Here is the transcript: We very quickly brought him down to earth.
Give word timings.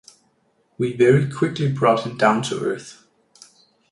We 0.79 0.95
very 0.97 1.29
quickly 1.31 1.71
brought 1.71 2.07
him 2.07 2.17
down 2.17 2.41
to 2.45 2.59
earth. 2.59 3.05